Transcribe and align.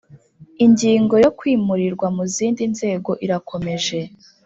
ingingo 0.65 1.15
yo 1.23 1.29
kwimurirwa 1.37 2.07
mu 2.15 2.23
zindi 2.33 2.63
nzego 2.73 3.11
irakomeje 3.25 3.99